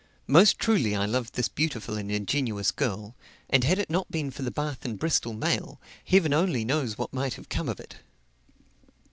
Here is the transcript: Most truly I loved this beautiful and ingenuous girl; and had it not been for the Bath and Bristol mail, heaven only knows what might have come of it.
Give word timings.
Most 0.25 0.57
truly 0.57 0.95
I 0.95 1.05
loved 1.05 1.33
this 1.35 1.47
beautiful 1.47 1.95
and 1.95 2.11
ingenuous 2.11 2.71
girl; 2.71 3.13
and 3.51 3.63
had 3.63 3.77
it 3.77 3.87
not 3.91 4.09
been 4.09 4.31
for 4.31 4.41
the 4.41 4.49
Bath 4.49 4.83
and 4.83 4.97
Bristol 4.97 5.33
mail, 5.33 5.79
heaven 6.03 6.33
only 6.33 6.65
knows 6.65 6.97
what 6.97 7.13
might 7.13 7.35
have 7.35 7.49
come 7.49 7.69
of 7.69 7.79
it. 7.79 7.97